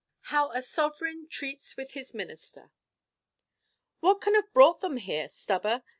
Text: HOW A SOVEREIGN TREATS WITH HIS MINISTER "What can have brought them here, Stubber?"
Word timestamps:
HOW 0.33 0.49
A 0.49 0.63
SOVEREIGN 0.63 1.27
TREATS 1.29 1.77
WITH 1.77 1.91
HIS 1.91 2.15
MINISTER 2.15 2.71
"What 3.99 4.19
can 4.19 4.33
have 4.33 4.51
brought 4.51 4.81
them 4.81 4.97
here, 4.97 5.29
Stubber?" 5.29 5.83